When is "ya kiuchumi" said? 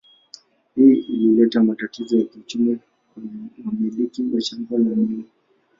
2.19-2.79